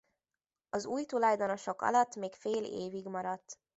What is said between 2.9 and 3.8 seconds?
maradt.